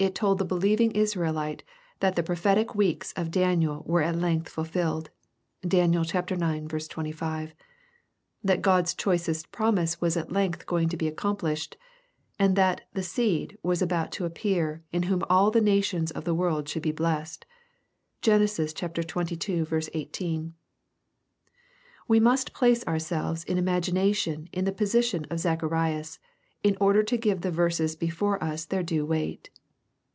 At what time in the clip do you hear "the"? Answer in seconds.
0.38-0.46, 2.16-2.22, 12.94-13.02, 16.24-16.34, 24.64-24.72, 27.42-27.50